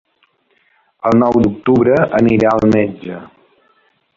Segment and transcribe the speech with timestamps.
[1.09, 3.21] El nou d'octubre anirà al metge.